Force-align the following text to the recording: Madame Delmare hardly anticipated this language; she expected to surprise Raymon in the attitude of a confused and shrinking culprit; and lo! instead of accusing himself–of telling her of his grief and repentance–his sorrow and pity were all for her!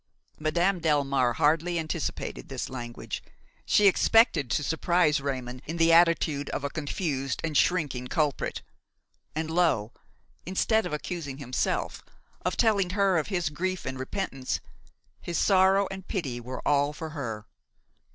Madame 0.39 0.81
Delmare 0.81 1.35
hardly 1.35 1.77
anticipated 1.77 2.49
this 2.49 2.69
language; 2.71 3.21
she 3.67 3.85
expected 3.85 4.49
to 4.49 4.63
surprise 4.63 5.21
Raymon 5.21 5.61
in 5.67 5.77
the 5.77 5.93
attitude 5.93 6.49
of 6.49 6.63
a 6.63 6.71
confused 6.71 7.39
and 7.43 7.55
shrinking 7.55 8.07
culprit; 8.07 8.63
and 9.35 9.51
lo! 9.51 9.93
instead 10.43 10.87
of 10.87 10.91
accusing 10.93 11.37
himself–of 11.37 12.57
telling 12.57 12.89
her 12.89 13.19
of 13.19 13.27
his 13.27 13.49
grief 13.51 13.85
and 13.85 13.99
repentance–his 13.99 15.37
sorrow 15.37 15.87
and 15.91 16.07
pity 16.07 16.39
were 16.39 16.67
all 16.67 16.93
for 16.93 17.09
her! 17.09 17.45